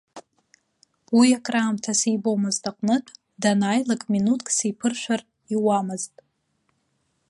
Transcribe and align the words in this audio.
Уи 1.17 1.27
акраамҭа 1.37 1.93
сибомызт 1.99 2.63
аҟнытә, 2.69 3.11
данааилак 3.41 4.01
минуҭк 4.11 4.47
сиԥыршәар 4.57 5.21
иуамызт. 5.53 6.13